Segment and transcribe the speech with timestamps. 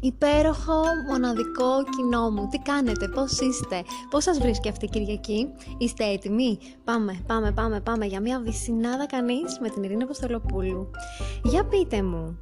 [0.00, 2.48] υπέροχο, μοναδικό κοινό μου.
[2.50, 5.48] Τι κάνετε, πώς είστε, πώς σας βρίσκει αυτή η Κυριακή,
[5.78, 10.90] είστε έτοιμοι; Πάμε, πάμε, πάμε, πάμε για μια βυσινάδα κανείς με την Ειρήνα Αποστολοπούλου.
[11.44, 12.38] Για πείτε μου,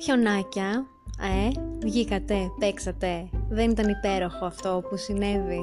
[0.00, 0.86] χιονάκια,
[1.20, 5.60] ε, βγήκατε, παίξατε, δεν ήταν υπέροχο αυτό που συνέβη;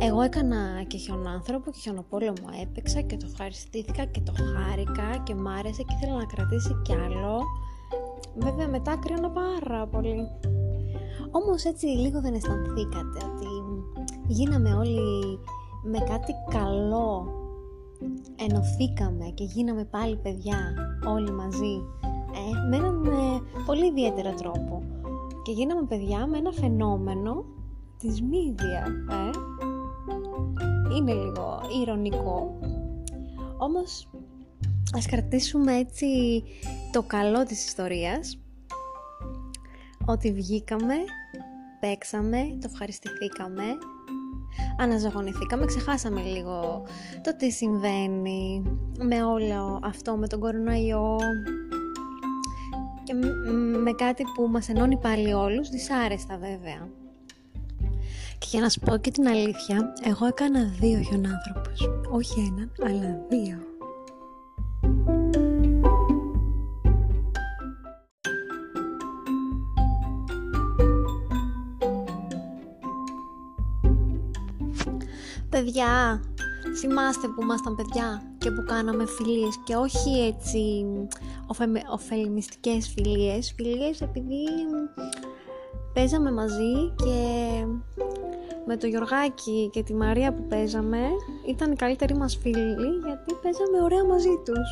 [0.00, 5.48] Εγώ έκανα και χιονάνθρωπο και χιονοπόλεμο έπαιξα και το ευχαριστήθηκα και το χάρηκα και μ'
[5.48, 7.40] άρεσε και ήθελα να κρατήσει κι άλλο.
[8.36, 10.28] Βέβαια μετά κρύωνα πάρα πολύ.
[11.30, 13.46] Όμως έτσι λίγο δεν αισθανθήκατε ότι
[14.26, 15.38] γίναμε όλοι
[15.84, 17.26] με κάτι καλό.
[18.36, 20.74] Ενωθήκαμε και γίναμε πάλι παιδιά
[21.06, 21.84] όλοι μαζί.
[22.34, 24.82] Ε, με έναν ε, πολύ ιδιαίτερο τρόπο.
[25.42, 27.44] Και γίναμε παιδιά με ένα φαινόμενο
[27.98, 28.86] της μύδια.
[29.10, 29.30] Ε
[30.96, 32.58] είναι λίγο ηρωνικό.
[33.58, 34.08] Όμως
[34.94, 36.06] ας κρατήσουμε έτσι
[36.92, 38.38] το καλό της ιστορίας
[40.04, 40.94] ότι βγήκαμε,
[41.80, 43.62] παίξαμε, το ευχαριστηθήκαμε,
[44.78, 46.82] αναζωογονηθήκαμε, ξεχάσαμε λίγο
[47.22, 48.62] το τι συμβαίνει
[48.98, 51.18] με όλο αυτό, με τον κορονοϊό
[53.04, 53.14] και
[53.82, 56.88] με κάτι που μας ενώνει πάλι όλους, δυσάρεστα βέβαια.
[58.38, 61.80] Και για να σου πω και την αλήθεια, εγώ έκανα δύο χιονάνθρωπους.
[62.10, 63.61] Όχι έναν, αλλά δύο.
[75.74, 76.20] Παιδιά,
[76.78, 80.84] θυμάστε που ήμασταν παιδιά και που κάναμε φιλίες και όχι έτσι
[81.92, 84.44] ωφελημιστικές φιλίες, φιλίες επειδή
[85.92, 87.16] παίζαμε μαζί και
[88.66, 91.00] με το Γιωργάκη και τη Μαρία που παίζαμε
[91.48, 94.68] ήταν οι καλύτεροι μας φίλοι γιατί παίζαμε ωραία μαζί τους.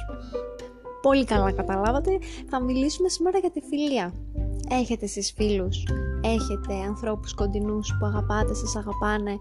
[1.03, 4.13] Πολύ καλά καταλάβατε, θα μιλήσουμε σήμερα για τη φιλία.
[4.71, 5.85] Έχετε εσείς φίλους,
[6.25, 9.39] έχετε ανθρώπους κοντινούς που αγαπάτε, σας αγαπάνε,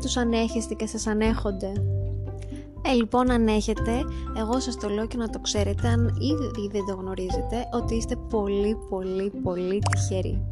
[0.00, 1.72] τους ανέχεστε και σας ανέχονται;
[2.84, 4.04] Ε, λοιπόν, αν έχετε,
[4.36, 8.16] εγώ σας το λέω και να το ξέρετε, αν ήδη δεν το γνωρίζετε, ότι είστε
[8.30, 10.51] πολύ, πολύ, πολύ τυχεροί.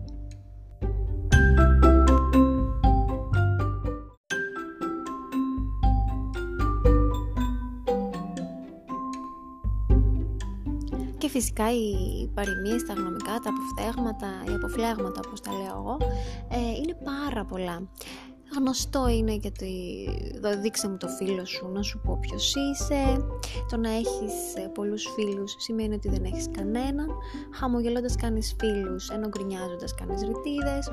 [11.31, 15.97] Φυσικά οι παροιμίες, τα γνωμικά, τα αποφθέγματα, οι αποφλέγματα όπως τα λέω εγώ,
[16.49, 17.89] ε, είναι πάρα πολλά.
[18.57, 19.73] Γνωστό είναι γιατί
[20.61, 23.27] δείξε μου το φίλο σου να σου πω ποιος είσαι.
[23.71, 27.09] Το να έχεις ε, πολλούς φίλους σημαίνει ότι δεν έχεις κανέναν.
[27.55, 30.89] Χαμογελώντας κάνεις φίλους ενώ γκρινιάζοντας κάνεις ρητίδες.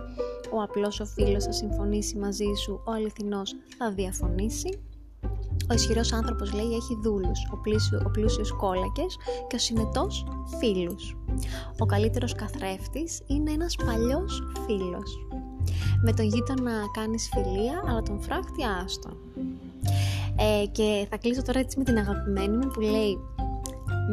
[0.52, 4.80] Ο απλός ο φίλος θα συμφωνήσει μαζί σου, ο αληθινός θα διαφωνήσει
[5.70, 9.18] ο ισχυρός άνθρωπος λέει έχει δούλους, ο, πλούσιο, ο πλούσιος κόλακες
[9.48, 10.26] και ο συνετός
[10.60, 11.18] φίλους.
[11.80, 15.28] Ο καλύτερος καθρέφτης είναι ένας παλιός φίλος.
[16.04, 19.18] Με τον γείτονα κάνεις φιλία, αλλά τον φράχτη άστον.
[20.36, 23.20] Ε, και θα κλείσω τώρα έτσι με την αγαπημένη μου που λέει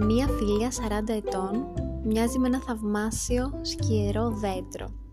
[0.07, 1.65] «Μία φιλία 40 ετών
[2.05, 5.04] μοιάζει με ένα θαυμάσιο σκιερό δέντρο».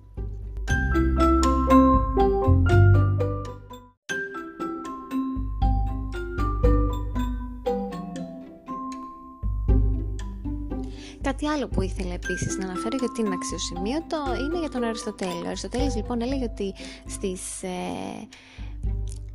[11.41, 15.41] Κάτι άλλο που ήθελα επίσης να αναφέρω γιατί είναι αξιοσημείωτο είναι για τον Αριστοτέλη.
[15.46, 16.74] Ο Αριστοτέλης λοιπόν έλεγε ότι
[17.07, 17.69] στις ε,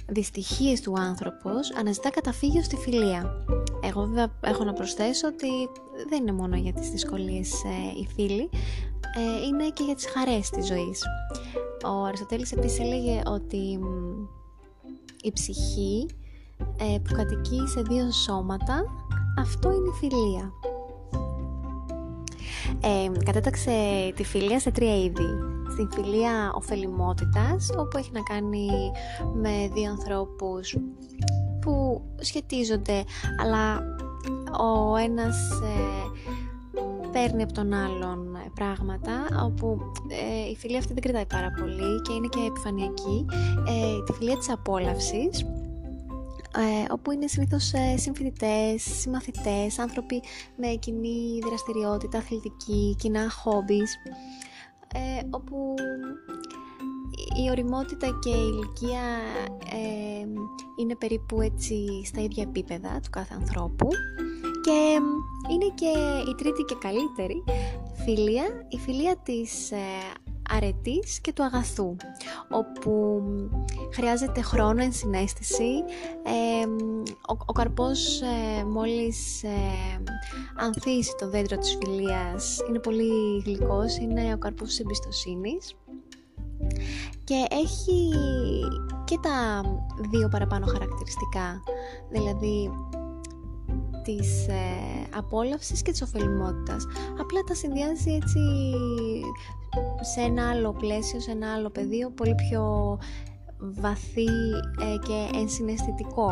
[0.07, 3.45] δυστυχίες του άνθρωπος αναζητά καταφύγιο στη φιλία.
[3.83, 5.49] Εγώ βέβαια έχω να προσθέσω ότι
[6.09, 8.51] δεν είναι μόνο για τις δυσκολίες ε, οι φίλοι,
[9.17, 11.03] ε, είναι και για τις χαρές της ζωής.
[11.85, 13.79] Ο Αριστοτέλης επίσης έλεγε ότι
[15.23, 16.07] η ψυχή
[16.77, 18.85] ε, που κατοικεί σε δύο σώματα,
[19.39, 20.53] αυτό είναι η φιλία
[22.81, 23.71] ε, κατέταξε
[24.17, 25.29] τη φιλία σε τρία είδη.
[25.71, 28.69] Στην φιλία ωφελημότητας, όπου έχει να κάνει
[29.35, 30.77] με δύο ανθρώπους
[31.61, 33.05] που σχετίζονται,
[33.43, 33.83] αλλά
[34.61, 36.21] ο ένας ε,
[37.13, 39.13] παίρνει από τον άλλον πράγματα,
[39.45, 43.27] όπου ε, η φιλία αυτή δεν κρατάει πάρα πολύ και είναι και επιφανειακή.
[43.69, 45.47] Ε, τη φιλία της απόλαυσης,
[46.57, 50.23] ε, όπου είναι συνήθως ε, συμφοιτητές, συμμαθητές, άνθρωποι
[50.57, 53.95] με κοινή δραστηριότητα, αθλητική, κοινά χόμπις,
[54.95, 55.75] ε, όπου
[57.45, 59.03] η οριμότητα και η ηλικία
[59.73, 60.27] ε,
[60.81, 63.89] είναι περίπου έτσι στα ίδια επίπεδα του κάθε ανθρώπου.
[64.63, 65.01] Και
[65.53, 65.93] είναι και
[66.31, 67.45] η τρίτη και καλύτερη
[68.05, 69.73] φιλία, η φιλία της
[70.49, 71.97] αρετής και του αγαθού
[72.51, 73.23] όπου
[73.95, 75.73] χρειάζεται χρόνο, ενσυναίσθηση
[77.29, 80.03] ο, ο καρπός ε, μόλις ε,
[80.57, 85.75] ανθίσει το δέντρο της φιλίας είναι πολύ γλυκός, είναι ο καρπός της εμπιστοσύνης.
[87.25, 88.11] Και έχει
[89.05, 89.61] και τα
[90.11, 91.63] δύο παραπάνω χαρακτηριστικά,
[92.11, 92.71] δηλαδή
[94.07, 96.87] της ε, απόλαυσης και της ωφελημότητας.
[97.21, 98.41] Απλά τα συνδυάζει έτσι
[100.01, 102.99] σε ένα άλλο πλαίσιο, σε ένα άλλο πεδίο, πολύ πιο
[103.59, 104.29] βαθύ
[104.81, 106.31] ε, και ενσυναισθητικό.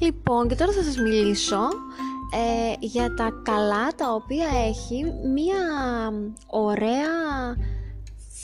[0.00, 1.58] Λοιπόν, και τώρα θα σας μιλήσω
[2.32, 5.04] ε, για τα καλά τα οποία έχει
[5.34, 5.62] μία
[6.46, 7.56] ωραία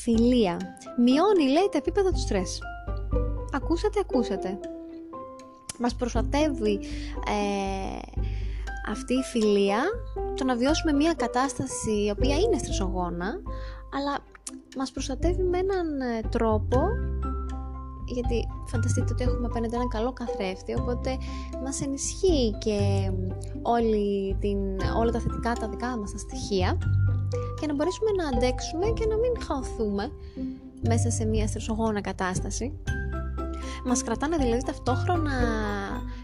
[0.02, 0.56] φιλία.
[0.98, 2.60] Μειώνει, λέει, τα επίπεδα του στρες.
[3.52, 4.58] Ακούσατε, ακούσατε.
[5.78, 6.81] Μας προστατεύει
[7.26, 7.98] ε,
[8.90, 9.82] αυτή η φιλία
[10.37, 13.40] το να βιώσουμε μία κατάσταση η οποία είναι στρεσογόνα,
[13.96, 14.19] αλλά
[14.76, 16.88] μας προστατεύει με έναν ε, τρόπο
[18.06, 21.18] γιατί φανταστείτε ότι έχουμε απέναντι έναν καλό καθρέφτη οπότε
[21.64, 23.10] μας ενισχύει και
[23.62, 24.58] όλη την,
[24.96, 26.78] όλα τα θετικά τα δικά μας τα στοιχεία
[27.60, 30.10] και να μπορέσουμε να αντέξουμε και να μην χαωθούμε
[30.88, 32.78] μέσα σε μια στρεσογόνα κατάσταση.
[33.84, 35.32] Μας κρατάνε δηλαδή ταυτόχρονα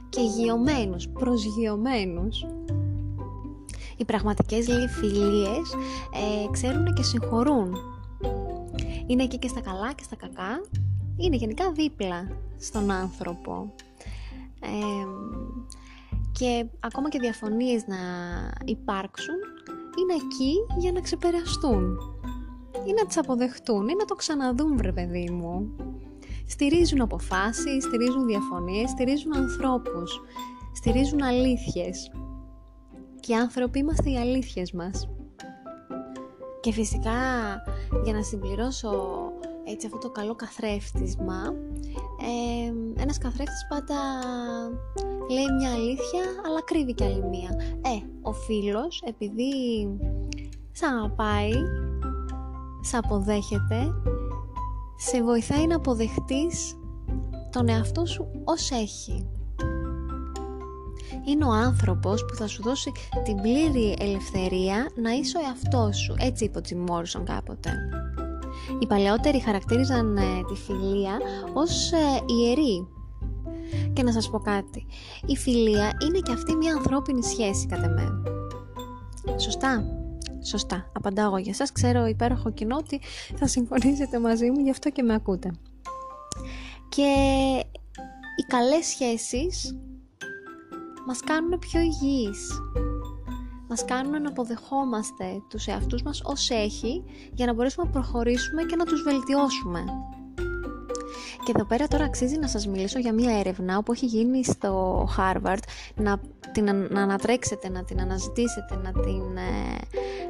[0.08, 2.46] και γειωμένους, προσγειωμένους.
[3.96, 5.72] Οι πραγματικές λέει φιλίες
[6.14, 7.76] ε, ξέρουν και συγχωρούν.
[9.06, 10.60] Είναι εκεί και στα καλά και στα κακά
[11.20, 12.28] είναι γενικά δίπλα
[12.58, 13.74] στον άνθρωπο.
[16.32, 17.96] και ακόμα και διαφωνίες να
[18.64, 19.34] υπάρξουν
[19.98, 21.98] είναι εκεί για να ξεπεραστούν
[22.86, 25.76] ή να τις αποδεχτούν ή να το ξαναδούν βρε παιδί μου.
[26.46, 30.20] Στηρίζουν αποφάσεις, στηρίζουν διαφωνίες, στηρίζουν ανθρώπους
[30.72, 32.10] στηρίζουν αλήθειες.
[33.20, 35.08] Και οι άνθρωποι είμαστε οι αλήθειες μας.
[36.60, 37.12] Και φυσικά
[38.04, 39.22] για να συμπληρώσω
[39.70, 41.42] έτσι αυτό το καλό καθρέφτισμα
[42.20, 43.96] ε, ένας καθρέφτης πάντα
[45.30, 47.50] λέει μια αλήθεια αλλά κρύβει και άλλη μία.
[47.80, 49.52] Ε, ο φίλος επειδή
[50.72, 51.52] σ' αγαπάει
[52.80, 53.94] σ' αποδέχεται
[54.96, 56.78] σε βοηθάει να αποδεχτείς
[57.50, 59.28] τον εαυτό σου ως έχει.
[61.26, 62.92] Είναι ο άνθρωπος που θα σου δώσει
[63.24, 66.14] την πλήρη ελευθερία να είσαι ο εαυτός σου.
[66.18, 66.84] Έτσι είπε ο Τζιμ
[67.24, 67.72] κάποτε
[68.78, 71.18] οι παλαιότεροι χαρακτήριζαν ε, τη φιλία
[71.52, 71.96] ως ε,
[72.26, 72.88] ιερή.
[73.92, 74.86] Και να σας πω κάτι,
[75.26, 78.22] η φιλία είναι και αυτή μια ανθρώπινη σχέση κατά με.
[79.36, 79.84] Σωστά,
[80.44, 83.00] σωστά, απαντάω εγώ για σας, ξέρω υπέροχο κοινό ότι
[83.36, 85.50] θα συμφωνήσετε μαζί μου, γι' αυτό και με ακούτε.
[86.88, 87.12] Και
[88.36, 89.76] οι καλές σχέσεις
[91.06, 92.48] μας κάνουν πιο υγιείς
[93.70, 98.76] μας κάνουν να αποδεχόμαστε τους εαυτούς μας ως έχει για να μπορέσουμε να προχωρήσουμε και
[98.76, 99.84] να τους βελτιώσουμε.
[101.44, 105.04] Και εδώ πέρα τώρα αξίζει να σας μιλήσω για μια έρευνα που έχει γίνει στο
[105.18, 105.62] Harvard
[105.94, 106.20] να
[106.52, 109.78] την να ανατρέξετε, να την αναζητήσετε, να την ε,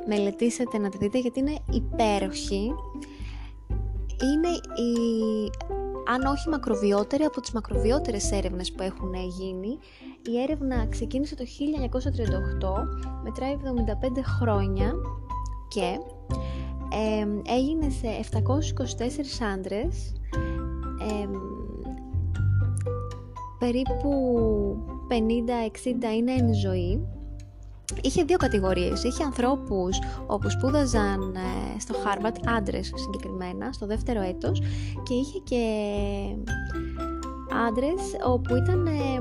[0.06, 2.74] μελετήσετε, να τη δείτε γιατί είναι υπέροχη.
[4.22, 4.48] Είναι
[4.88, 5.50] η,
[6.12, 9.78] αν όχι μακροβιότερη από τις μακροβιότερες έρευνες που έχουν γίνει
[10.30, 12.84] η έρευνα ξεκίνησε το 1938,
[13.22, 14.92] μετράει 75 χρόνια
[15.68, 15.98] και
[17.46, 18.06] έγινε σε
[19.40, 20.12] 724 άντρες,
[23.58, 24.12] περίπου
[25.08, 27.06] 50-60 είναι εν ζωή.
[28.02, 29.02] Είχε δύο κατηγορίες.
[29.02, 34.62] Είχε ανθρώπους όπου σπούδαζαν ε, στο Harvard, άντρες συγκεκριμένα, στο δεύτερο έτος
[35.02, 35.64] και είχε και
[37.68, 39.20] άντρες όπου ήταν ε,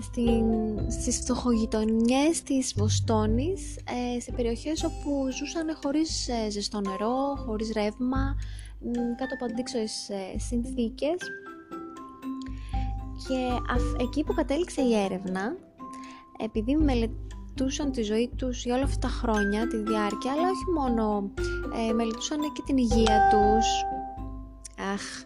[0.00, 0.44] στην,
[0.90, 8.36] στις φτωχογειτονιές της Βοστόνης ε, σε περιοχές όπου ζούσαν χωρίς ε, ζεστό νερό, χωρίς ρεύμα
[9.18, 11.18] κάτω από αντίξωες ε, συνθήκες
[13.28, 15.56] και εκεί που κατέληξε η έρευνα
[16.38, 16.76] επειδή
[17.58, 21.30] μελετούσαν τη ζωή τους για όλα αυτά τα χρόνια, τη διάρκεια αλλά όχι μόνο
[21.88, 23.66] ε, μελετούσαν και την υγεία τους
[24.92, 25.24] αχ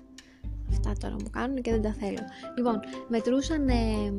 [0.70, 2.18] αυτά τώρα μου κάνουν και δεν τα θέλω.
[2.56, 4.14] Λοιπόν, μετρούσαν ε,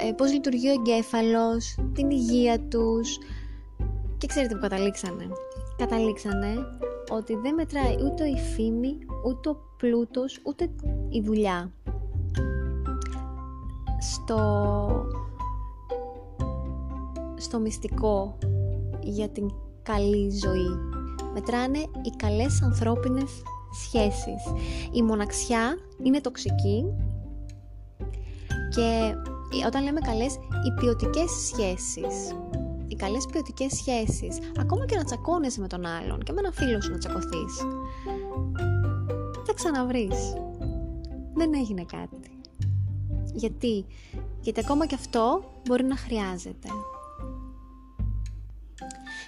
[0.00, 3.18] ε, ε, πώς λειτουργεί ο εγκέφαλος, την υγεία τους
[4.18, 5.26] και ξέρετε που καταλήξανε.
[5.76, 6.54] Καταλήξανε
[7.10, 10.70] ότι δεν μετράει ούτε η φήμη, ούτε ο πλούτος, ούτε
[11.08, 11.72] η δουλειά.
[14.00, 14.36] Στο,
[17.36, 18.38] στο μυστικό
[19.00, 19.50] για την
[19.82, 20.78] καλή ζωή.
[21.32, 23.30] Μετράνε οι καλές ανθρώπινες
[23.84, 24.42] σχέσεις.
[24.92, 26.84] Η μοναξιά είναι τοξική
[28.74, 29.14] και
[29.66, 32.34] όταν λέμε καλές, οι ποιοτικές σχέσεις
[32.96, 36.80] οι καλές ποιοτικές σχέσεις, ακόμα και να τσακώνεσαι με τον άλλον και με ένα φίλο
[36.80, 37.56] σου να τσακωθείς,
[39.46, 40.34] θα ξαναβρεις.
[41.34, 42.30] Δεν έγινε κάτι.
[43.34, 43.86] Γιατί,
[44.40, 46.68] γιατί ακόμα και αυτό μπορεί να χρειάζεται.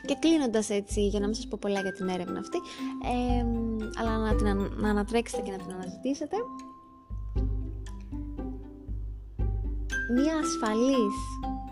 [0.06, 2.58] Και κλείνοντας έτσι, για να μην σας πω πολλά για την έρευνα αυτή,
[3.04, 3.44] ε,
[4.00, 6.36] αλλά να την να ανατρέξετε και να την αναζητήσετε,
[10.14, 11.16] μία ασφαλής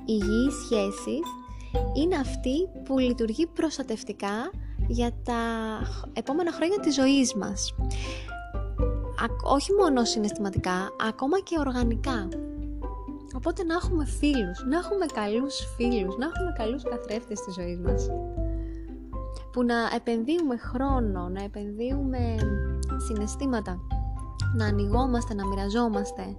[0.05, 1.27] υγιής σχέσης
[1.95, 4.51] είναι αυτή που λειτουργεί προστατευτικά
[4.89, 5.41] για τα
[6.13, 7.75] επόμενα χρόνια της ζωής μας.
[9.43, 12.29] Όχι μόνο συναισθηματικά, ακόμα και οργανικά.
[13.37, 18.09] Οπότε να έχουμε φίλους, να έχουμε καλούς φίλους, να έχουμε καλούς καθρέφτες στη ζωή μας.
[19.53, 22.35] Που να επενδύουμε χρόνο, να επενδύουμε
[23.07, 23.81] συναισθήματα,
[24.57, 26.37] να ανοιγόμαστε, να μοιραζόμαστε.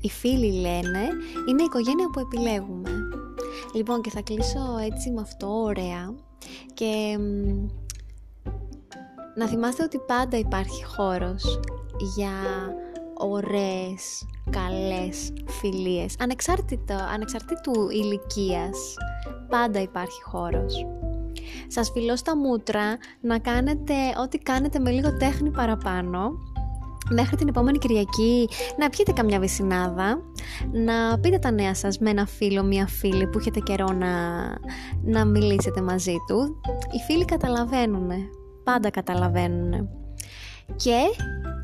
[0.00, 1.02] Οι φίλοι λένε
[1.48, 2.89] είναι η οικογένεια που επιλέγουμε.
[3.74, 6.14] Λοιπόν και θα κλείσω έτσι με αυτό ωραία.
[6.74, 7.18] Και
[9.34, 11.60] να θυμάστε ότι πάντα υπάρχει χώρος
[12.16, 12.32] για
[13.14, 16.14] ωραίες, καλές φιλίες.
[16.18, 18.94] Ανεξάρτητα, ανεξαρτήτου ηλικίας
[19.48, 20.86] πάντα υπάρχει χώρος.
[21.66, 26.32] Σας φιλώ στα μούτρα να κάνετε ό,τι κάνετε με λίγο τέχνη παραπάνω
[27.10, 28.48] μέχρι την επόμενη Κυριακή
[28.78, 30.22] να πιείτε καμιά βυσινάδα,
[30.72, 34.08] να πείτε τα νέα σας με ένα φίλο, μια φίλη που έχετε καιρό να,
[35.02, 36.60] να μιλήσετε μαζί του.
[36.92, 38.10] Οι φίλοι καταλαβαίνουν,
[38.64, 39.88] πάντα καταλαβαίνουν.
[40.76, 40.96] Και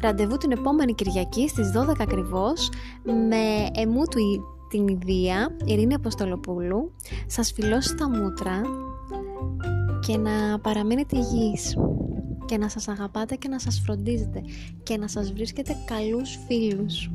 [0.03, 2.71] ραντεβού την επόμενη Κυριακή στις 12 ακριβώς
[3.05, 4.21] με εμού του
[4.69, 6.93] την Ιδία, Ειρήνη Αποστολοπούλου.
[7.26, 8.61] Σας φιλώ στα μούτρα
[10.07, 11.76] και να παραμείνετε υγιείς
[12.47, 14.43] και να σας αγαπάτε και να σας φροντίζετε
[14.83, 17.11] και να σας βρίσκετε καλούς φίλους.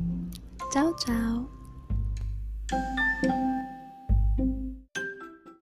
[0.70, 1.48] Τσάου τσάου!